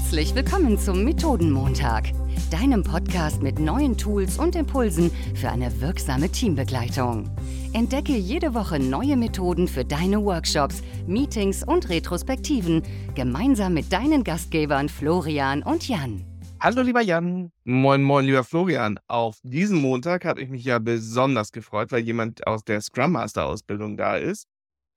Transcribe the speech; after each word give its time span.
Herzlich 0.00 0.34
willkommen 0.34 0.78
zum 0.78 1.04
Methodenmontag, 1.04 2.10
deinem 2.50 2.82
Podcast 2.82 3.42
mit 3.42 3.60
neuen 3.60 3.96
Tools 3.96 4.38
und 4.38 4.56
Impulsen 4.56 5.10
für 5.36 5.50
eine 5.50 5.80
wirksame 5.80 6.30
Teambegleitung. 6.30 7.30
Entdecke 7.74 8.16
jede 8.16 8.54
Woche 8.54 8.80
neue 8.80 9.16
Methoden 9.16 9.68
für 9.68 9.84
deine 9.84 10.24
Workshops, 10.24 10.82
Meetings 11.06 11.62
und 11.62 11.88
Retrospektiven 11.90 12.82
gemeinsam 13.14 13.74
mit 13.74 13.92
deinen 13.92 14.24
Gastgebern 14.24 14.88
Florian 14.88 15.62
und 15.62 15.86
Jan. 15.86 16.24
Hallo 16.60 16.82
lieber 16.82 17.02
Jan. 17.02 17.52
Moin, 17.64 18.02
moin, 18.02 18.24
lieber 18.24 18.42
Florian. 18.42 18.98
Auf 19.06 19.38
diesen 19.44 19.80
Montag 19.80 20.24
habe 20.24 20.40
ich 20.40 20.48
mich 20.48 20.64
ja 20.64 20.80
besonders 20.80 21.52
gefreut, 21.52 21.92
weil 21.92 22.00
jemand 22.00 22.46
aus 22.48 22.64
der 22.64 22.80
Scrum 22.80 23.12
Master 23.12 23.44
Ausbildung 23.44 23.96
da 23.96 24.16
ist. 24.16 24.48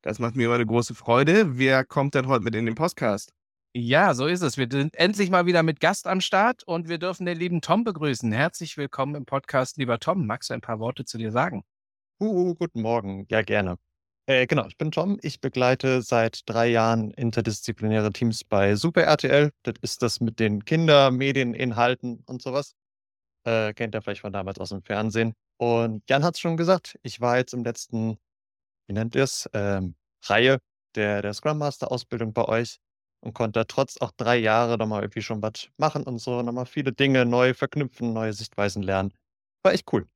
Das 0.02 0.18
macht 0.18 0.36
mir 0.36 0.46
immer 0.46 0.56
eine 0.56 0.66
große 0.66 0.96
Freude. 0.96 1.58
Wer 1.60 1.84
kommt 1.84 2.16
denn 2.16 2.28
heute 2.28 2.46
mit 2.46 2.56
in 2.56 2.66
den 2.66 2.76
Podcast? 2.76 3.32
Ja, 3.76 4.14
so 4.14 4.28
ist 4.28 4.44
es. 4.44 4.58
Wir 4.58 4.68
sind 4.70 4.96
endlich 4.96 5.32
mal 5.32 5.48
wieder 5.48 5.64
mit 5.64 5.80
Gast 5.80 6.06
am 6.06 6.22
Start 6.22 6.62
und 6.64 6.90
wir 6.90 7.00
dürfen 7.00 7.26
den 7.26 7.40
lieben 7.40 7.60
Tom 7.60 7.84
begrüßen. 7.84 8.32
Herzlich 8.32 8.78
willkommen 8.78 9.16
im 9.16 9.26
Podcast, 9.26 9.78
lieber 9.78 9.98
Tom. 9.98 10.28
Magst 10.28 10.52
du 10.52 10.54
ein 10.54 10.62
paar 10.62 10.80
Worte 10.80 11.06
zu 11.06 11.18
dir 11.18 11.32
sagen? 11.32 11.64
Uh, 12.22 12.54
guten 12.54 12.84
Morgen. 12.84 13.26
Ja, 13.32 13.42
gerne. 13.42 13.78
Äh, 14.28 14.46
genau, 14.46 14.68
ich 14.68 14.78
bin 14.78 14.92
Tom. 14.92 15.18
Ich 15.24 15.42
begleite 15.42 16.04
seit 16.04 16.42
drei 16.46 16.68
Jahren 16.68 17.10
interdisziplinäre 17.10 18.14
Teams 18.14 18.44
bei 18.44 18.76
Super 18.76 19.06
RTL. 19.06 19.50
Das 19.64 19.74
ist 19.82 20.04
das 20.04 20.20
mit 20.20 20.40
den 20.40 20.64
Kindermedieninhalten 20.66 22.22
und 22.28 22.44
sowas. 22.44 22.76
Äh, 23.44 23.74
kennt 23.74 23.96
ihr 23.96 24.04
vielleicht 24.04 24.22
von 24.22 24.34
damals 24.34 24.60
aus 24.60 24.70
dem 24.70 24.84
Fernsehen. 24.84 25.34
Und 25.58 26.08
Jan 26.08 26.24
hat 26.24 26.36
es 26.36 26.40
schon 26.40 26.58
gesagt, 26.58 27.00
ich 27.02 27.22
war 27.22 27.38
jetzt 27.38 27.56
im 27.56 27.64
letzten, 27.64 28.20
wie 28.86 28.94
nennt 28.94 29.16
ihr 29.16 29.24
es, 29.24 29.50
ähm, 29.54 29.96
Reihe 30.26 30.60
der, 30.94 31.24
der 31.24 31.34
Scrum 31.34 31.58
Master 31.58 31.92
Ausbildung 31.92 32.34
bei 32.34 32.46
euch 32.46 32.78
und 33.24 33.34
konnte 33.34 33.66
trotz 33.68 33.98
auch 33.98 34.12
drei 34.12 34.38
Jahre 34.38 34.78
nochmal 34.78 35.02
irgendwie 35.02 35.22
schon 35.22 35.42
was 35.42 35.70
machen 35.78 36.04
und 36.04 36.20
so, 36.20 36.42
nochmal 36.42 36.66
viele 36.66 36.92
Dinge 36.92 37.26
neu 37.26 37.54
verknüpfen, 37.54 38.14
neue 38.14 38.34
Sichtweisen 38.34 38.84
lernen. 38.84 39.14
War 39.64 39.74
echt 39.74 39.92
cool. 39.94 40.08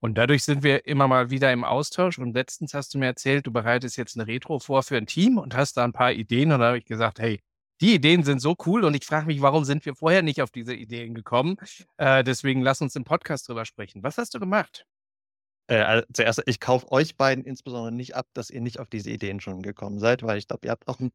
Und 0.00 0.16
dadurch 0.16 0.42
sind 0.44 0.62
wir 0.62 0.86
immer 0.86 1.08
mal 1.08 1.30
wieder 1.30 1.52
im 1.52 1.64
Austausch. 1.64 2.18
Und 2.18 2.34
letztens 2.34 2.74
hast 2.74 2.94
du 2.94 2.98
mir 2.98 3.06
erzählt, 3.06 3.46
du 3.46 3.52
bereitest 3.52 3.96
jetzt 3.96 4.16
eine 4.16 4.26
Retro 4.26 4.58
vor 4.58 4.82
für 4.82 4.96
ein 4.96 5.06
Team 5.06 5.38
und 5.38 5.54
hast 5.54 5.76
da 5.76 5.84
ein 5.84 5.92
paar 5.92 6.12
Ideen. 6.12 6.52
Und 6.52 6.60
da 6.60 6.66
habe 6.68 6.78
ich 6.78 6.84
gesagt, 6.84 7.18
hey, 7.20 7.40
die 7.80 7.94
Ideen 7.94 8.22
sind 8.22 8.40
so 8.40 8.54
cool 8.66 8.84
und 8.84 8.94
ich 8.94 9.04
frage 9.04 9.26
mich, 9.26 9.40
warum 9.40 9.64
sind 9.64 9.84
wir 9.84 9.94
vorher 9.94 10.22
nicht 10.22 10.40
auf 10.42 10.50
diese 10.50 10.74
Ideen 10.74 11.14
gekommen? 11.14 11.56
Äh, 11.96 12.24
deswegen 12.24 12.62
lass 12.62 12.80
uns 12.80 12.96
im 12.96 13.04
Podcast 13.04 13.48
drüber 13.48 13.64
sprechen. 13.64 14.02
Was 14.02 14.18
hast 14.18 14.34
du 14.34 14.40
gemacht? 14.40 14.86
Äh, 15.68 15.78
also 15.78 16.06
zuerst, 16.12 16.42
ich 16.46 16.60
kaufe 16.60 16.90
euch 16.92 17.16
beiden 17.16 17.44
insbesondere 17.44 17.92
nicht 17.92 18.14
ab, 18.14 18.26
dass 18.34 18.50
ihr 18.50 18.60
nicht 18.60 18.80
auf 18.80 18.88
diese 18.88 19.10
Ideen 19.10 19.40
schon 19.40 19.62
gekommen 19.62 19.98
seid, 19.98 20.22
weil 20.22 20.38
ich 20.38 20.48
glaube, 20.48 20.66
ihr 20.66 20.70
habt 20.70 20.86
auch 20.88 21.00
ein 21.00 21.12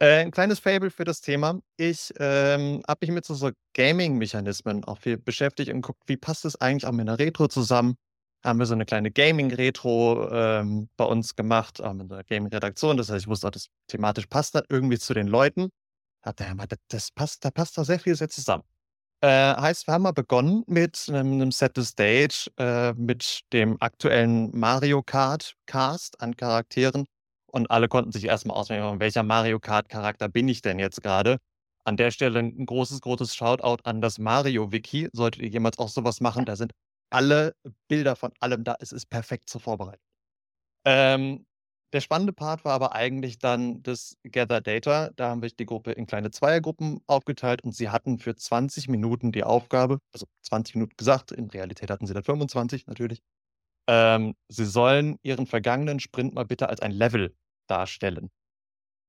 äh, 0.00 0.22
'n 0.24 0.30
kleines 0.32 0.58
Faible 0.60 0.90
für 0.90 1.04
das 1.04 1.20
Thema. 1.20 1.60
Ich, 1.76 2.12
ähm, 2.18 2.82
habe 2.88 2.98
mich 3.02 3.10
mit 3.12 3.24
so 3.24 3.34
so 3.34 3.50
Gaming-Mechanismen 3.74 4.84
auch 4.84 4.98
viel 4.98 5.18
beschäftigt 5.18 5.70
und 5.70 5.82
geguckt, 5.82 6.02
wie 6.06 6.16
passt 6.16 6.44
das 6.44 6.56
eigentlich 6.60 6.86
auch 6.86 6.92
mit 6.92 7.06
'ner 7.06 7.18
Retro 7.18 7.48
zusammen? 7.48 7.96
Haben 8.44 8.58
wir 8.58 8.66
so 8.66 8.74
eine 8.74 8.84
kleine 8.86 9.10
Gaming-Retro, 9.10 10.30
ähm, 10.32 10.88
bei 10.96 11.04
uns 11.04 11.36
gemacht, 11.36 11.80
auch 11.82 11.94
mit 11.94 12.08
'ner 12.08 12.24
Gaming-Redaktion. 12.24 12.96
Das 12.96 13.10
heißt, 13.10 13.24
ich 13.24 13.28
wusste 13.28 13.48
auch, 13.48 13.50
das 13.52 13.68
thematisch 13.88 14.26
passt 14.26 14.54
das 14.54 14.62
irgendwie 14.68 14.98
zu 14.98 15.14
den 15.14 15.26
Leuten. 15.28 15.70
„Ja, 16.26 16.34
aber 16.52 16.66
das 16.68 16.78
das 16.90 17.10
passt 17.12 17.44
da 17.44 17.50
passt 17.52 17.78
doch 17.78 17.84
sehr 17.86 18.00
viel 18.00 18.16
sehr 18.16 18.28
zusammen.“ 18.30 18.64
Äh, 19.22 19.28
heißt, 19.56 19.86
wir 19.88 19.94
haben 19.94 20.02
mal 20.04 20.12
begonnen 20.12 20.64
mit 20.68 21.06
einem 21.10 21.38
'nem 21.38 21.52
Set 21.52 21.72
the 21.76 21.84
Stage, 21.84 22.50
äh, 22.58 22.94
mit 22.94 23.42
dem 23.52 23.76
aktuellen 23.82 24.50
Mario 24.58 25.02
Kart 25.02 25.54
Cast 25.66 26.20
an 26.22 26.36
Charakteren. 26.36 27.06
Und 27.56 27.70
alle 27.70 27.88
konnten 27.88 28.12
sich 28.12 28.24
erstmal 28.24 28.54
auswählen, 28.54 29.00
welcher 29.00 29.22
Mario 29.22 29.58
Kart-Charakter 29.58 30.28
bin 30.28 30.46
ich 30.46 30.60
denn 30.60 30.78
jetzt 30.78 31.02
gerade? 31.02 31.38
An 31.84 31.96
der 31.96 32.10
Stelle 32.10 32.38
ein 32.38 32.66
großes, 32.66 33.00
großes 33.00 33.34
Shoutout 33.34 33.78
an 33.84 34.02
das 34.02 34.18
Mario-Wiki. 34.18 35.08
Solltet 35.14 35.40
ihr 35.40 35.48
jemals 35.48 35.78
auch 35.78 35.88
sowas 35.88 36.20
machen, 36.20 36.44
da 36.44 36.54
sind 36.54 36.72
alle 37.08 37.54
Bilder 37.88 38.14
von 38.14 38.32
allem 38.40 38.62
da. 38.62 38.76
Es 38.80 38.92
ist 38.92 39.06
perfekt 39.06 39.48
zur 39.48 39.62
Vorbereitung. 39.62 40.04
Ähm, 40.84 41.46
der 41.94 42.02
spannende 42.02 42.34
Part 42.34 42.66
war 42.66 42.74
aber 42.74 42.94
eigentlich 42.94 43.38
dann 43.38 43.82
das 43.82 44.18
Gather 44.24 44.60
Data. 44.60 45.08
Da 45.16 45.30
haben 45.30 45.40
wir 45.40 45.48
die 45.48 45.64
Gruppe 45.64 45.92
in 45.92 46.04
kleine 46.04 46.30
Zweiergruppen 46.30 47.00
aufgeteilt 47.06 47.64
und 47.64 47.74
sie 47.74 47.88
hatten 47.88 48.18
für 48.18 48.36
20 48.36 48.88
Minuten 48.88 49.32
die 49.32 49.44
Aufgabe, 49.44 50.00
also 50.12 50.26
20 50.42 50.74
Minuten 50.74 50.96
gesagt, 50.98 51.32
in 51.32 51.48
Realität 51.48 51.90
hatten 51.90 52.06
sie 52.06 52.12
dann 52.12 52.22
25 52.22 52.86
natürlich. 52.86 53.22
Ähm, 53.88 54.34
sie 54.48 54.66
sollen 54.66 55.18
ihren 55.22 55.46
vergangenen 55.46 56.00
Sprint 56.00 56.34
mal 56.34 56.44
bitte 56.44 56.68
als 56.68 56.80
ein 56.82 56.90
Level 56.90 57.34
darstellen. 57.66 58.30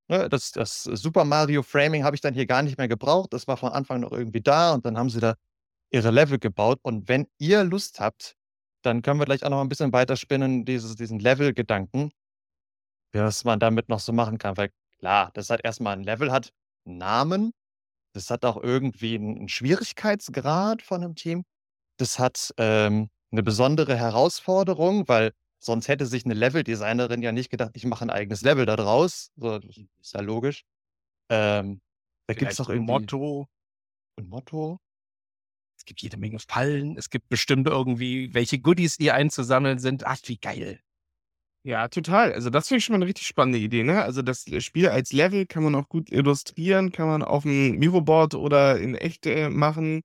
Ne, 0.09 0.29
das 0.29 0.51
das 0.53 0.83
Super 0.83 1.25
Mario 1.25 1.63
Framing 1.63 2.03
habe 2.05 2.15
ich 2.15 2.21
dann 2.21 2.33
hier 2.33 2.45
gar 2.47 2.63
nicht 2.63 2.77
mehr 2.77 2.87
gebraucht. 2.87 3.33
Das 3.33 3.47
war 3.47 3.57
von 3.57 3.71
Anfang 3.73 4.01
noch 4.01 4.11
irgendwie 4.13 4.41
da 4.41 4.73
und 4.73 4.85
dann 4.85 4.97
haben 4.97 5.09
sie 5.09 5.19
da 5.21 5.35
ihre 5.91 6.11
Level 6.11 6.39
gebaut. 6.39 6.79
Und 6.83 7.09
wenn 7.09 7.27
ihr 7.39 7.63
Lust 7.65 7.99
habt, 8.01 8.35
dann 8.83 9.01
können 9.03 9.19
wir 9.19 9.25
gleich 9.25 9.43
auch 9.45 9.49
noch 9.51 9.61
ein 9.61 9.69
bisschen 9.69 9.93
weiterspinnen, 9.93 10.65
dieses 10.65 10.95
diesen 10.95 11.19
Level-Gedanken, 11.19 12.11
was 13.13 13.43
man 13.45 13.59
damit 13.59 13.89
noch 13.89 13.99
so 13.99 14.13
machen 14.13 14.37
kann. 14.37 14.57
Weil 14.57 14.71
klar, 14.99 15.31
das 15.33 15.49
hat 15.49 15.61
erst 15.63 15.81
mal 15.81 15.93
'n 15.97 16.03
Level 16.03 16.31
hat 16.31 16.51
'n 16.85 16.97
Namen, 16.97 17.53
das 18.13 18.29
hat 18.31 18.45
auch 18.45 18.57
irgendwie 18.63 19.15
einen 19.15 19.49
Schwierigkeitsgrad 19.49 20.81
von 20.83 21.03
einem 21.03 21.15
Team. 21.15 21.45
Das 21.99 22.19
hat, 22.19 22.53
ähm, 22.57 23.09
'ne 23.31 23.43
besondere 23.43 23.95
Herausforderung, 23.97 25.07
weil 25.09 25.33
Sonst 25.63 25.87
hätte 25.87 26.05
sich 26.05 26.25
eine 26.25 26.33
Leveldesignerin 26.35 27.21
ja 27.21 27.31
nicht 27.31 27.49
gedacht: 27.49 27.71
„Ich 27.75 27.85
mache 27.85 28.05
ein 28.05 28.09
eigenes 28.11 28.41
Level 28.41 28.65
da 28.65 28.75
draus.“ 28.75 29.31
So, 29.35 29.59
das 29.59 29.77
ist 30.01 30.13
ja 30.13 30.21
logisch. 30.21 30.63
Ähm, 31.29 31.81
da 32.27 32.35
gibt's 32.35 32.57
Vielleicht 32.57 32.57
doch 32.57 32.69
irgendwie 32.69 33.09
Motto. 33.09 33.47
'n 34.19 34.27
Motto? 34.29 34.79
Es 35.79 35.85
gibt 35.85 36.01
jede 36.01 36.17
Menge 36.17 36.39
Fallen. 36.39 36.97
Es 36.97 37.09
gibt 37.09 37.29
bestimmt 37.29 37.67
irgendwie 37.67 38.33
welche 38.33 38.59
Goodies, 38.59 38.97
die 38.97 39.11
einzusammeln 39.11 39.77
sind. 39.79 40.05
Ach, 40.05 40.17
wie 40.25 40.37
geil. 40.37 40.79
Ja, 41.65 41.87
total. 41.89 42.33
Also, 42.33 42.49
das 42.49 42.67
finde 42.67 42.79
ich 42.79 42.85
schon 42.85 42.93
mal 42.93 42.99
'ne 42.99 43.07
richtig 43.07 43.27
spannende 43.27 43.59
Idee, 43.59 43.83
ne? 43.83 44.01
Also, 44.03 44.21
das 44.21 44.45
Spiel 44.59 44.87
als 44.89 45.11
Level 45.11 45.45
kann 45.45 45.63
man 45.63 45.75
auch 45.75 45.89
gut 45.89 46.11
illustrieren, 46.11 46.91
kann 46.91 47.07
man 47.07 47.23
auf'm 47.23 47.73
Miroboard 47.77 48.35
oder 48.35 48.79
in 48.79 48.95
echt, 48.95 49.25
äh, 49.25 49.49
machen 49.49 50.01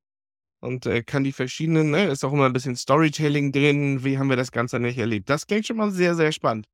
und, 0.62 0.86
äh, 0.86 1.02
kann 1.02 1.24
die 1.24 1.32
verschiedenen 1.32 1.90
ne, 1.90 2.06
ist 2.06 2.24
auch 2.24 2.32
immer 2.32 2.46
'n 2.46 2.52
bisschen 2.54 2.76
Storytelling 2.76 3.52
drin. 3.52 4.04
Wie 4.04 4.18
haben 4.18 4.30
wir 4.30 4.36
das 4.36 4.52
Ganze 4.52 4.80
nicht 4.80 4.98
erlebt? 4.98 5.30
Das 5.30 5.46
klingt 5.46 5.66
schon 5.66 5.76
mal 5.78 5.90
sehr, 5.92 6.14
sehr 6.16 6.32
spannend. 6.32 6.66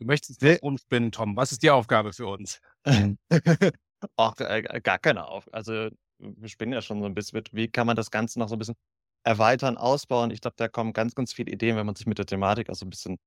Du 0.00 0.06
möchtest 0.06 0.42
was 0.42 0.62
rumspinnen, 0.62 1.10
Tom. 1.12 1.36
Was 1.36 1.52
ist 1.52 1.62
die 1.62 1.70
Aufgabe 1.70 2.12
für 2.12 2.26
uns? 2.26 2.60
Ach, 4.16 4.34
äh, 4.40 4.62
gar 4.82 4.98
keine 4.98 5.26
Auf 5.26 5.48
also, 5.52 5.88
wir 6.18 6.48
spinnen 6.48 6.72
ja 6.74 6.82
schon 6.82 7.00
so 7.00 7.06
'n 7.06 7.14
bisschen 7.14 7.36
mit, 7.38 7.52
wie 7.54 7.68
kann 7.68 7.86
man 7.86 7.96
das 7.96 8.10
Ganze 8.10 8.38
noch 8.38 8.48
so 8.48 8.56
'n 8.56 8.58
bisschen 8.58 8.76
erweitern, 9.24 9.76
ausbauen? 9.78 10.30
Ich 10.30 10.40
glaube, 10.42 10.56
da 10.58 10.68
kommen 10.68 10.92
ganz, 10.92 11.14
ganz 11.14 11.32
viele 11.32 11.52
Ideen, 11.52 11.76
wenn 11.76 11.86
man 11.86 11.94
sich 11.96 12.06
mit 12.06 12.18
der 12.18 12.26
Thematik 12.26 12.70
auch 12.70 12.74
so 12.74 12.86
'n 12.86 12.90
bisschen 12.90 13.18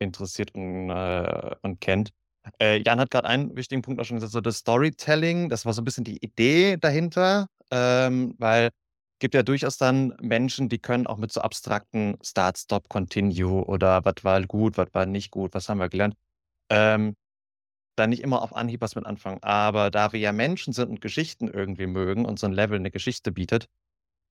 interessiert 0.00 0.54
und, 0.54 0.90
äh 0.90 1.56
und 1.62 1.80
kennt. 1.80 2.10
Äh, 2.60 2.78
Jan 2.84 3.00
hat 3.00 3.10
grad 3.12 3.24
einen 3.26 3.56
wichtigen 3.56 3.82
Punkt 3.82 4.00
auch 4.00 4.04
schon 4.06 4.16
gesagt, 4.18 4.32
so 4.32 4.40
das 4.42 4.58
Storytelling, 4.58 5.48
das 5.50 5.66
war 5.66 5.72
so 5.74 5.82
'n 5.82 5.86
bisschen 5.86 6.04
die 6.04 6.18
Idee 6.24 6.76
dahinter, 6.78 7.48
ähm, 7.72 8.34
weil 8.38 8.70
gibt 9.20 9.34
ja 9.34 9.42
durchaus 9.42 9.78
dann 9.78 10.14
Menschen, 10.20 10.68
die 10.68 10.78
können 10.78 11.06
auch 11.06 11.18
mit 11.18 11.32
so 11.32 11.40
abstrakten 11.42 12.16
Start, 12.22 12.58
Stop, 12.58 12.88
Continue 12.88 13.64
oder 13.66 14.04
was 14.04 14.16
war 14.24 14.42
gut, 14.44 14.76
was 14.78 14.88
war 14.94 15.06
nicht 15.06 15.30
gut, 15.30 15.54
was 15.54 15.68
haben 15.68 15.78
wir 15.78 15.88
gelernt, 15.88 16.14
ähm, 16.70 17.16
da 17.96 18.06
nicht 18.08 18.22
immer 18.22 18.42
auf 18.42 18.54
Anhieb 18.56 18.80
was 18.82 18.96
mit 18.96 19.06
anfangen. 19.06 19.42
Aber 19.42 19.90
da 19.90 20.12
wir 20.12 20.20
ja 20.20 20.32
Menschen 20.32 20.72
sind 20.74 20.90
und 20.90 21.00
Geschichten 21.02 21.48
irgendwie 21.48 21.86
mögen 21.88 22.26
und 22.26 22.38
so 22.40 22.46
'n 22.48 22.52
Level 22.54 22.80
'ne 22.80 22.90
Geschichte 22.92 23.32
bietet, 23.32 23.66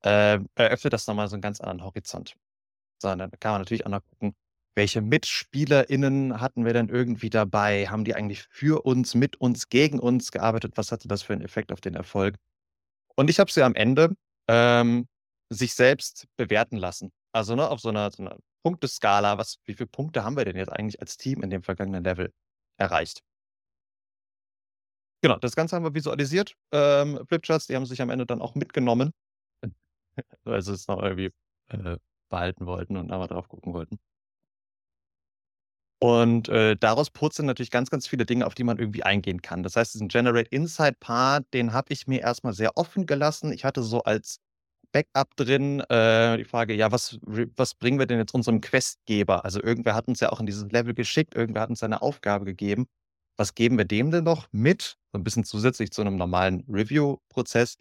ähm, 0.03 0.47
eröffnet 0.55 0.93
das 0.93 1.07
noch 1.07 1.15
mal 1.15 1.27
so 1.29 1.35
'n 1.37 1.41
ganz 1.41 1.61
anderen 1.61 1.83
Horizont. 1.83 2.35
So, 3.01 3.09
und 3.11 3.19
dann 3.19 3.31
kann 3.39 3.53
man 3.53 3.61
natürlich 3.61 3.85
auch 3.85 3.91
noch 3.91 4.03
gucken, 4.11 4.35
welche 4.75 5.01
MitspielerInnen 5.01 6.41
hatten 6.41 6.65
wir 6.65 6.73
denn 6.73 6.89
irgendwie 6.89 7.29
dabei? 7.31 7.87
Haben 7.87 8.05
die 8.05 8.15
eigentlich 8.15 8.43
für 8.51 8.85
uns, 8.85 9.15
mit 9.15 9.37
uns, 9.41 9.69
gegen 9.69 9.99
uns 9.99 10.31
gearbeitet? 10.31 10.73
Was 10.77 10.91
hatte 10.93 11.07
das 11.09 11.23
für 11.23 11.33
'n 11.33 11.41
Effekt 11.41 11.71
auf 11.73 11.81
den 11.81 11.95
Erfolg? 11.95 12.37
Und 13.17 13.29
ich 13.31 13.39
habe 13.39 13.51
sie 13.51 13.63
am 13.63 13.75
Ende 13.75 14.15
ähm, 14.47 15.07
sich 15.49 15.73
selbst 15.75 16.27
bewerten 16.37 16.77
lassen. 16.77 17.11
Also, 17.33 17.55
ne, 17.55 17.69
auf 17.69 17.79
so 17.79 17.91
'ner 17.91 18.11
so 18.11 18.23
'ner 18.23 18.37
Punkteskala, 18.63 19.37
was 19.37 19.59
wie 19.65 19.73
viel 19.75 19.87
Punkte 19.87 20.23
haben 20.23 20.37
wir 20.37 20.45
denn 20.45 20.57
jetzt 20.57 20.71
eigentlich 20.71 21.01
als 21.01 21.17
Team 21.17 21.43
in 21.43 21.49
dem 21.49 21.63
vergangenen 21.63 22.03
Level 22.03 22.31
erreicht? 22.77 23.21
Genau, 25.21 25.37
das 25.39 25.55
Ganze 25.55 25.75
haben 25.75 25.83
wir 25.85 25.93
visualisiert. 25.93 26.55
Ähm, 26.71 27.19
Flipcharts, 27.27 27.67
die 27.67 27.75
haben 27.75 27.85
sich 27.85 28.01
am 28.01 28.09
Ende 28.09 28.25
dann 28.25 28.41
auch 28.41 28.55
mitgenommen, 28.55 29.13
weil 30.43 30.61
sie 30.61 30.73
es 30.73 30.87
noch 30.87 31.01
irgendwie, 31.01 31.31
äh, 31.69 31.97
behalten 32.29 32.65
wollten 32.65 32.97
und 32.97 33.09
da 33.09 33.17
mal 33.17 33.27
drauf 33.27 33.47
gucken 33.47 33.73
wollten. 33.73 33.99
Und, 36.03 36.49
äh, 36.49 36.75
daraus 36.75 37.09
purzeln 37.11 37.45
natürlich 37.45 37.71
ganz, 37.71 37.89
ganz 37.89 38.07
viele 38.07 38.25
Dinge, 38.25 38.45
auf 38.45 38.55
die 38.55 38.65
man 38.65 38.77
irgendwie 38.77 39.03
eingehen 39.03 39.41
kann. 39.41 39.63
Das 39.63 39.77
heißt, 39.77 39.93
diesen 39.93 40.09
Generate 40.09 40.49
Insight 40.49 40.99
Part, 40.99 41.45
den 41.53 41.71
habe 41.71 41.93
ich 41.93 42.07
mir 42.07 42.19
erst 42.21 42.43
mal 42.43 42.51
sehr 42.53 42.75
offen 42.77 43.05
gelassen. 43.05 43.53
Ich 43.53 43.63
hatte 43.63 43.83
so 43.83 44.03
als 44.03 44.39
Backup 44.91 45.35
drin, 45.37 45.79
äh, 45.89 46.37
die 46.37 46.43
Frage: 46.43 46.73
„Ja, 46.75 46.91
was 46.91 47.17
was 47.23 47.73
bringen 47.75 47.99
wir 47.99 48.05
denn 48.05 48.19
jetzt 48.19 48.33
unserem 48.33 48.59
Questgeber?“ 48.61 49.45
Also, 49.45 49.61
irgendwer 49.63 49.95
hat 49.95 50.07
uns 50.09 50.19
ja 50.19 50.29
auch 50.31 50.39
in 50.41 50.45
dieses 50.45 50.69
Level 50.71 50.93
geschickt, 50.93 51.35
irgendwer 51.35 51.61
hat 51.63 51.69
uns 51.69 51.79
ja 51.81 51.87
'ne 51.87 52.01
Aufgabe 52.01 52.45
gegeben. 52.45 52.87
was 53.37 53.55
geben 53.55 53.77
wir 53.79 53.85
dem 53.85 54.11
denn 54.11 54.23
noch 54.25 54.47
mit? 54.51 54.97
So 55.13 55.17
ein 55.19 55.23
bisschen 55.23 55.43
zusätzlich 55.45 55.91
zu 55.91 56.01
einem 56.01 56.17
normalen 56.17 56.63
Review-Prozess. 56.69 57.77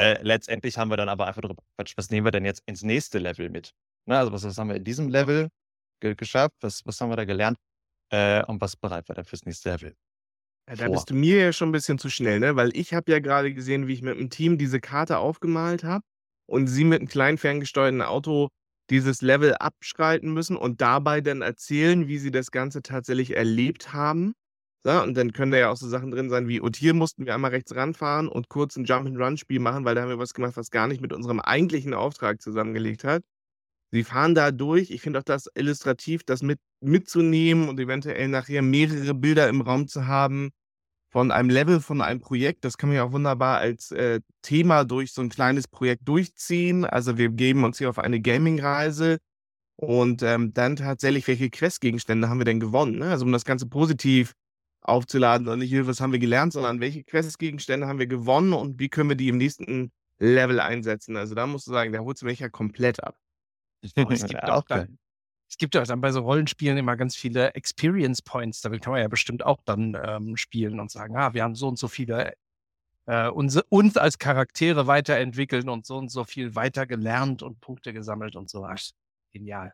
Äh, 0.00 0.22
letztendlich 0.22 0.78
haben 0.78 0.90
wir 0.90 0.96
dann 0.96 1.08
aber 1.08 1.26
einfach 1.26 1.42
darüber 1.42 1.62
was 1.96 2.10
nehmen 2.10 2.26
wir 2.26 2.30
denn 2.32 2.44
jetzt 2.44 2.62
ins 2.66 2.82
nächste 2.82 3.18
Level 3.18 3.50
mit? 3.50 3.72
Ne, 4.06 4.18
also 4.18 4.32
was, 4.32 4.44
was 4.44 4.58
haben 4.58 4.68
wir 4.70 4.76
in 4.76 4.84
diesem 4.84 5.08
Level 5.08 5.48
ge 6.00 6.14
geschafft? 6.14 6.54
Was, 6.60 6.82
was 6.84 7.00
haben 7.00 7.10
wir 7.10 7.16
da 7.16 7.24
gelernt? 7.24 7.58
Äh, 8.10 8.44
und 8.46 8.60
was 8.60 8.76
bereiten 8.76 9.08
wir 9.08 9.14
dann 9.14 9.24
fürs 9.24 9.44
nächste 9.44 9.70
Level? 9.70 9.94
Ja, 10.68 10.76
da 10.76 10.88
bist 10.88 11.10
du 11.10 11.14
mir 11.14 11.38
ja 11.38 11.52
schon 11.52 11.70
ein 11.70 11.72
bisschen 11.72 11.98
zu 11.98 12.10
schnell, 12.10 12.40
ne? 12.40 12.56
Weil 12.56 12.76
ich 12.76 12.92
habe 12.92 13.10
ja 13.10 13.20
gerade 13.20 13.54
gesehen, 13.54 13.86
wie 13.86 13.94
ich 13.94 14.02
mit 14.02 14.18
dem 14.18 14.28
Team 14.30 14.58
diese 14.58 14.80
Karte 14.80 15.18
aufgemalt 15.18 15.82
habe 15.84 16.04
und 16.46 16.66
sie 16.66 16.84
mit 16.84 17.00
einem 17.00 17.08
kleinen 17.08 17.38
ferngesteuerten 17.38 18.02
Auto 18.02 18.48
dieses 18.90 19.22
Level 19.22 19.54
abschreiten 19.54 20.32
müssen 20.32 20.56
und 20.56 20.80
dabei 20.80 21.20
dann 21.20 21.42
erzählen, 21.42 22.08
wie 22.08 22.18
sie 22.18 22.30
das 22.30 22.50
Ganze 22.50 22.82
tatsächlich 22.82 23.36
erlebt 23.36 23.92
haben. 23.92 24.34
So, 24.84 25.02
und 25.02 25.14
dann 25.16 25.32
können 25.32 25.52
da 25.52 25.58
ja 25.58 25.70
auch 25.70 25.76
so 25.76 25.88
Sachen 25.88 26.10
drin 26.10 26.30
sein 26.30 26.48
wie, 26.48 26.60
und 26.60 26.76
hier 26.76 26.94
mussten 26.94 27.26
wir 27.26 27.34
einmal 27.34 27.50
rechts 27.50 27.74
ranfahren 27.74 28.28
und 28.28 28.48
kurz 28.48 28.76
ein 28.76 28.84
Jump-and-Run-Spiel 28.84 29.58
machen, 29.60 29.84
weil 29.84 29.94
da 29.94 30.02
haben 30.02 30.08
wir 30.08 30.18
was 30.18 30.34
gemacht, 30.34 30.56
was 30.56 30.70
gar 30.70 30.86
nicht 30.86 31.00
mit 31.00 31.12
unserem 31.12 31.40
eigentlichen 31.40 31.94
Auftrag 31.94 32.40
zusammengelegt 32.40 33.04
hat. 33.04 33.22
Sie 33.90 34.04
fahren 34.04 34.34
da 34.34 34.50
durch. 34.50 34.90
Ich 34.90 35.00
finde 35.00 35.20
auch 35.20 35.24
das 35.24 35.48
illustrativ, 35.54 36.22
das 36.24 36.42
mit, 36.42 36.60
mitzunehmen 36.80 37.68
und 37.68 37.80
eventuell 37.80 38.28
nachher 38.28 38.62
mehrere 38.62 39.14
Bilder 39.14 39.48
im 39.48 39.62
Raum 39.62 39.88
zu 39.88 40.06
haben 40.06 40.50
von 41.10 41.30
einem 41.30 41.48
Level, 41.50 41.80
von 41.80 42.02
einem 42.02 42.20
Projekt. 42.20 42.64
Das 42.64 42.76
kann 42.76 42.90
man 42.90 42.96
ja 42.96 43.04
auch 43.04 43.12
wunderbar 43.12 43.58
als 43.58 43.90
äh, 43.92 44.20
Thema 44.42 44.84
durch 44.84 45.12
so 45.12 45.22
ein 45.22 45.30
kleines 45.30 45.68
Projekt 45.68 46.06
durchziehen. 46.06 46.84
Also 46.84 47.16
wir 47.16 47.30
geben 47.30 47.64
uns 47.64 47.78
hier 47.78 47.88
auf 47.88 47.98
eine 47.98 48.20
Gaming-Reise 48.20 49.18
und 49.76 50.22
ähm, 50.22 50.52
dann 50.52 50.76
tatsächlich, 50.76 51.26
welche 51.28 51.50
Questgegenstände 51.50 52.28
haben 52.28 52.38
wir 52.38 52.44
denn 52.44 52.60
gewonnen? 52.60 52.98
Ne? 52.98 53.10
Also 53.10 53.24
um 53.24 53.32
das 53.32 53.44
Ganze 53.44 53.66
positiv 53.66 54.34
aufzuladen 54.82 55.48
und 55.48 55.60
nicht, 55.60 55.74
was 55.86 56.00
haben 56.00 56.12
wir 56.12 56.18
gelernt, 56.18 56.52
sondern 56.52 56.80
welche 56.80 57.04
Questgegenstände 57.04 57.86
haben 57.86 57.98
wir 57.98 58.06
gewonnen 58.06 58.52
und 58.52 58.78
wie 58.80 58.88
können 58.88 59.10
wir 59.10 59.16
die 59.16 59.28
im 59.28 59.38
nächsten 59.38 59.92
Level 60.18 60.60
einsetzen. 60.60 61.16
Also 61.16 61.34
da 61.34 61.46
musst 61.46 61.66
du 61.66 61.72
sagen, 61.72 61.92
da 61.92 62.00
holst 62.00 62.22
du 62.22 62.26
mich 62.26 62.40
ja 62.40 62.48
komplett 62.48 63.02
ab. 63.02 63.16
Es, 64.10 64.26
gibt 64.26 64.44
auch 64.44 64.64
dann, 64.64 64.98
es 65.48 65.56
gibt 65.56 65.76
auch 65.76 65.84
dann 65.84 66.00
bei 66.00 66.10
so 66.10 66.20
Rollenspielen 66.20 66.78
immer 66.78 66.96
ganz 66.96 67.14
viele 67.16 67.54
Experience 67.54 68.22
Points. 68.22 68.60
Damit 68.60 68.82
kann 68.82 68.92
man 68.92 69.00
ja 69.00 69.08
bestimmt 69.08 69.44
auch 69.44 69.60
dann 69.64 69.96
ähm, 70.02 70.36
spielen 70.36 70.80
und 70.80 70.90
sagen, 70.90 71.16
ah, 71.16 71.32
wir 71.32 71.44
haben 71.44 71.54
so 71.54 71.68
und 71.68 71.78
so 71.78 71.88
viele 71.88 72.34
äh, 73.06 73.28
uns, 73.28 73.56
uns 73.68 73.96
als 73.96 74.18
Charaktere 74.18 74.86
weiterentwickelt 74.86 75.66
und 75.68 75.86
so 75.86 75.96
und 75.96 76.10
so 76.10 76.24
viel 76.24 76.54
weiter 76.54 76.86
gelernt 76.86 77.42
und 77.42 77.60
Punkte 77.60 77.92
gesammelt 77.92 78.36
und 78.36 78.50
so. 78.50 78.64
Ach, 78.64 78.78
genial. 79.32 79.72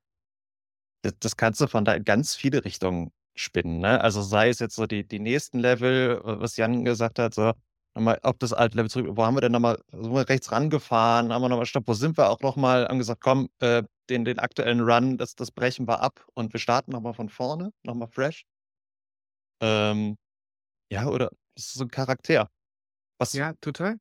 Das, 1.02 1.14
das 1.18 1.36
kannst 1.36 1.60
du 1.60 1.66
von 1.66 1.84
da 1.84 1.94
in 1.94 2.04
ganz 2.04 2.34
viele 2.34 2.64
Richtungen 2.64 3.10
spinnen. 3.34 3.80
Ne? 3.80 4.00
Also 4.00 4.22
sei 4.22 4.48
es 4.48 4.60
jetzt 4.60 4.76
so 4.76 4.86
die, 4.86 5.06
die 5.06 5.18
nächsten 5.18 5.58
Level, 5.58 6.20
was 6.22 6.56
Jan 6.56 6.84
gesagt 6.84 7.18
hat, 7.18 7.34
so 7.34 7.52
nochmal 7.94 8.18
auf 8.22 8.38
das 8.38 8.52
alte 8.52 8.76
Level 8.76 8.90
zurück. 8.90 9.08
Wo 9.10 9.24
haben 9.24 9.36
wir 9.36 9.40
denn 9.40 9.52
nochmal, 9.52 9.78
sind 9.90 10.12
wir 10.12 10.28
rechts 10.28 10.52
rangefahren? 10.52 11.32
Haben 11.32 11.42
wir 11.42 11.48
nochmal, 11.48 11.66
stopp, 11.66 11.88
wo 11.88 11.94
sind 11.94 12.16
wir 12.16 12.30
auch 12.30 12.40
nochmal? 12.40 12.86
Haben 12.86 12.98
gesagt, 12.98 13.20
komm, 13.20 13.48
äh, 13.60 13.82
den, 14.10 14.24
den 14.24 14.38
aktuellen 14.38 14.80
Run, 14.80 15.18
das, 15.18 15.34
das 15.34 15.50
brechen 15.50 15.88
wir 15.88 16.00
ab 16.00 16.26
und 16.34 16.52
wir 16.52 16.60
starten 16.60 16.92
nochmal 16.92 17.14
von 17.14 17.28
vorne, 17.28 17.72
nochmal 17.82 18.08
fresh. 18.08 18.44
Ähm, 19.60 20.16
ja, 20.90 21.06
oder 21.08 21.30
das 21.54 21.66
ist 21.66 21.74
so 21.74 21.84
ein 21.84 21.90
Charakter. 21.90 22.50
Was? 23.18 23.32
Ja, 23.32 23.54
total. 23.60 23.96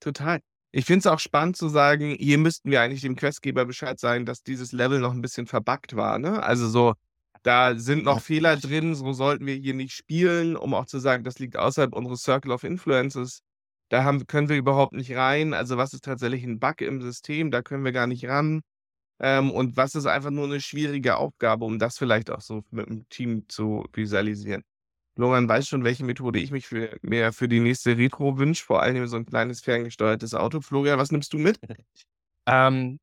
Total. 0.00 0.40
Ich 0.70 0.84
finde 0.84 1.00
es 1.00 1.06
auch 1.06 1.18
spannend 1.18 1.56
zu 1.56 1.68
sagen, 1.68 2.16
hier 2.18 2.38
müssten 2.38 2.70
wir 2.70 2.80
eigentlich 2.82 3.00
dem 3.00 3.16
Questgeber 3.16 3.64
Bescheid 3.64 3.98
sagen, 3.98 4.26
dass 4.26 4.42
dieses 4.42 4.72
Level 4.72 5.00
noch 5.00 5.12
ein 5.12 5.22
bisschen 5.22 5.46
verbuggt 5.46 5.96
war. 5.96 6.18
Ne? 6.18 6.42
Also 6.42 6.68
so, 6.68 6.94
da 7.42 7.76
sind 7.76 8.04
noch 8.04 8.20
Fehler 8.20 8.56
drin, 8.56 8.94
so 8.94 9.12
sollten 9.12 9.46
wir 9.46 9.54
hier 9.54 9.74
nicht 9.74 9.92
spielen, 9.92 10.56
um 10.56 10.74
auch 10.74 10.86
zu 10.86 10.98
sagen, 10.98 11.24
das 11.24 11.38
liegt 11.38 11.56
außerhalb 11.56 11.94
unseres 11.94 12.22
Circle 12.22 12.52
of 12.52 12.64
Influences. 12.64 13.40
Da 13.88 14.04
haben, 14.04 14.26
können 14.26 14.48
wir 14.48 14.56
überhaupt 14.56 14.92
nicht 14.92 15.14
rein. 15.14 15.54
Also 15.54 15.78
was 15.78 15.94
ist 15.94 16.04
tatsächlich 16.04 16.44
ein 16.44 16.58
Bug 16.58 16.80
im 16.82 17.00
System? 17.00 17.50
Da 17.50 17.62
können 17.62 17.84
wir 17.84 17.92
gar 17.92 18.06
nicht 18.06 18.26
ran. 18.26 18.62
Ähm, 19.20 19.50
und 19.50 19.76
was 19.76 19.94
ist 19.94 20.06
einfach 20.06 20.30
nur 20.30 20.44
eine 20.44 20.60
schwierige 20.60 21.16
Aufgabe, 21.16 21.64
um 21.64 21.78
das 21.78 21.98
vielleicht 21.98 22.30
auch 22.30 22.40
so 22.40 22.64
mit 22.70 22.88
dem 22.88 23.08
Team 23.08 23.48
zu 23.48 23.84
visualisieren. 23.92 24.64
Florian 25.16 25.48
weiß 25.48 25.66
schon, 25.66 25.82
welche 25.82 26.04
Methode 26.04 26.38
ich 26.38 26.52
mich 26.52 26.68
für, 26.68 26.96
mehr 27.02 27.32
für 27.32 27.48
die 27.48 27.58
nächste 27.58 27.98
Retro 27.98 28.38
wünsche, 28.38 28.64
vor 28.64 28.82
allem 28.82 29.06
so 29.08 29.16
ein 29.16 29.26
kleines 29.26 29.60
ferngesteuertes 29.60 30.34
Auto. 30.34 30.60
Florian, 30.60 30.98
was 30.98 31.10
nimmst 31.10 31.32
du 31.32 31.38
mit? 31.38 31.58
ähm, 32.46 33.00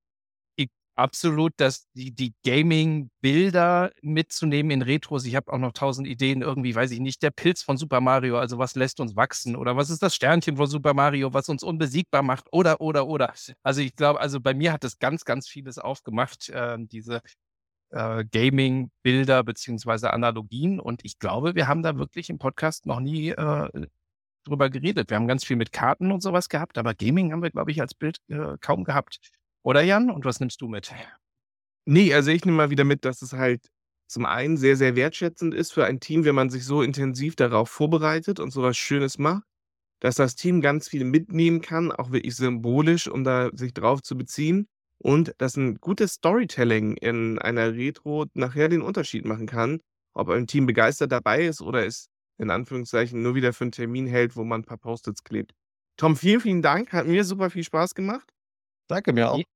absolut, 0.95 1.53
dass 1.57 1.87
die, 1.93 2.11
die 2.13 2.33
Gaming-Bilder 2.45 3.91
mitzunehmen 4.01 4.71
in 4.71 4.81
Retros. 4.81 5.25
Ich 5.25 5.35
habe 5.35 5.51
auch 5.51 5.57
noch 5.57 5.73
tausend 5.73 6.07
Ideen, 6.07 6.41
irgendwie, 6.41 6.73
weiß 6.73 6.91
ich 6.91 6.99
nicht, 6.99 7.21
der 7.23 7.31
Pilz 7.31 7.61
von 7.61 7.77
Super 7.77 8.01
Mario, 8.01 8.37
also 8.37 8.57
was 8.57 8.75
lässt 8.75 8.99
uns 8.99 9.15
wachsen 9.15 9.55
oder 9.55 9.75
was 9.75 9.89
ist 9.89 10.01
das 10.01 10.15
Sternchen 10.15 10.57
von 10.57 10.67
Super 10.67 10.93
Mario, 10.93 11.33
was 11.33 11.49
uns 11.49 11.63
unbesiegbar 11.63 12.23
macht 12.23 12.47
oder, 12.51 12.81
oder, 12.81 13.07
oder. 13.07 13.33
Also 13.63 13.81
ich 13.81 13.95
glaube, 13.95 14.19
also 14.19 14.39
bei 14.39 14.53
mir 14.53 14.73
hat 14.73 14.83
es 14.83 14.99
ganz, 14.99 15.25
ganz 15.25 15.47
vieles 15.47 15.77
aufgemacht, 15.77 16.49
äh, 16.49 16.77
diese 16.79 17.21
äh, 17.91 18.25
Gaming-Bilder 18.25 19.43
beziehungsweise 19.43 20.13
Analogien 20.13 20.79
und 20.79 21.01
ich 21.03 21.19
glaube, 21.19 21.55
wir 21.55 21.67
haben 21.67 21.83
da 21.83 21.97
wirklich 21.97 22.29
im 22.29 22.37
Podcast 22.39 22.85
noch 22.85 22.99
nie 22.99 23.29
äh, 23.29 23.87
drüber 24.45 24.69
geredet. 24.69 25.09
Wir 25.09 25.17
haben 25.17 25.27
ganz 25.27 25.43
viel 25.43 25.57
mit 25.57 25.71
Karten 25.71 26.11
und 26.11 26.21
sowas 26.21 26.49
gehabt, 26.49 26.77
aber 26.77 26.93
Gaming 26.93 27.31
haben 27.31 27.43
wir, 27.43 27.51
glaube 27.51 27.71
ich, 27.71 27.81
als 27.81 27.93
Bild 27.93 28.19
äh, 28.29 28.57
kaum 28.61 28.83
gehabt. 28.83 29.19
Oder 29.65 29.81
Jan? 29.81 30.11
Und 30.11 30.25
was 30.25 30.39
nimmst 30.39 30.61
du 30.61 30.67
mit? 30.67 30.93
Nee, 31.85 32.13
also 32.13 32.29
ich 32.29 32.45
nehme 32.45 32.57
mal 32.57 32.69
wieder 32.69 32.83
mit, 32.83 33.03
dass 33.03 33.23
es 33.23 33.33
halt 33.33 33.67
zum 34.07 34.25
einen 34.25 34.57
sehr, 34.57 34.75
sehr 34.75 34.95
wertschätzend 34.95 35.55
ist 35.55 35.73
für 35.73 35.85
ein 35.85 35.99
Team, 35.99 36.23
wenn 36.23 36.35
man 36.35 36.51
sich 36.51 36.65
so 36.65 36.83
intensiv 36.83 37.35
darauf 37.35 37.69
vorbereitet 37.69 38.39
und 38.39 38.51
sowas 38.51 38.77
Schönes 38.77 39.17
macht, 39.17 39.43
dass 40.01 40.15
das 40.15 40.35
Team 40.35 40.61
ganz 40.61 40.87
viel 40.87 41.03
mitnehmen 41.03 41.61
kann, 41.61 41.91
auch 41.91 42.11
wirklich 42.11 42.35
symbolisch, 42.35 43.07
um 43.07 43.23
da 43.23 43.49
sich 43.53 43.73
drauf 43.73 44.03
zu 44.03 44.15
beziehen. 44.15 44.67
Und 44.99 45.33
dass 45.39 45.57
ein 45.57 45.75
gutes 45.75 46.13
Storytelling 46.13 46.95
in 46.97 47.39
einer 47.39 47.73
Retro 47.73 48.25
nachher 48.33 48.69
den 48.69 48.81
Unterschied 48.81 49.25
machen 49.25 49.47
kann, 49.47 49.81
ob 50.13 50.29
ein 50.29 50.47
Team 50.47 50.67
begeistert 50.67 51.11
dabei 51.11 51.43
ist 51.45 51.61
oder 51.61 51.85
es 51.85 52.07
in 52.37 52.51
Anführungszeichen 52.51 53.21
nur 53.21 53.33
wieder 53.33 53.51
für 53.51 53.65
einen 53.65 53.71
Termin 53.71 54.05
hält, 54.05 54.35
wo 54.35 54.43
man 54.43 54.61
ein 54.61 54.65
paar 54.65 54.77
Post-its 54.77 55.23
klebt. 55.23 55.53
Tom, 55.97 56.15
vielen, 56.15 56.39
vielen 56.39 56.61
Dank. 56.61 56.93
Hat 56.93 57.07
mir 57.07 57.23
super 57.23 57.49
viel 57.49 57.63
Spaß 57.63 57.95
gemacht. 57.95 58.29
Danke 58.87 59.11
mir 59.11 59.31
auch. 59.31 59.54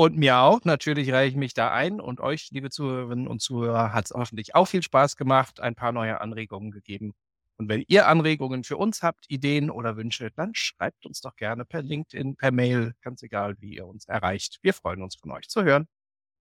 Und 0.00 0.16
mir 0.16 0.38
auch. 0.38 0.64
Natürlich 0.64 1.12
reiche 1.12 1.32
ich 1.32 1.36
mich 1.36 1.52
da 1.52 1.72
ein. 1.72 2.00
Und 2.00 2.20
euch, 2.20 2.48
liebe 2.52 2.70
Zuhörerinnen 2.70 3.28
und 3.28 3.42
Zuhörer, 3.42 3.92
hat 3.92 4.06
es 4.06 4.12
hoffentlich 4.12 4.54
auch 4.54 4.64
viel 4.64 4.82
Spaß 4.82 5.14
gemacht, 5.14 5.60
ein 5.60 5.74
paar 5.74 5.92
neue 5.92 6.22
Anregungen 6.22 6.70
gegeben. 6.70 7.12
Und 7.58 7.68
wenn 7.68 7.84
ihr 7.86 8.08
Anregungen 8.08 8.64
für 8.64 8.78
uns 8.78 9.02
habt, 9.02 9.26
Ideen 9.28 9.68
oder 9.70 9.98
Wünsche, 9.98 10.30
dann 10.30 10.54
schreibt 10.54 11.04
uns 11.04 11.20
doch 11.20 11.36
gerne 11.36 11.66
per 11.66 11.82
LinkedIn, 11.82 12.36
per 12.36 12.50
Mail, 12.50 12.94
ganz 13.02 13.22
egal, 13.22 13.56
wie 13.60 13.74
ihr 13.76 13.86
uns 13.86 14.06
erreicht. 14.06 14.58
Wir 14.62 14.72
freuen 14.72 15.02
uns 15.02 15.16
von 15.16 15.32
euch 15.32 15.50
zu 15.50 15.64
hören. 15.64 15.86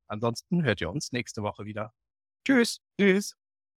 Ansonsten 0.08 0.64
hört 0.64 0.80
ihr 0.80 0.90
uns 0.90 1.12
nächste 1.12 1.44
Woche 1.44 1.66
wieder. 1.66 1.92
Tschüss. 2.46 2.80
Tschüss. 2.98 3.36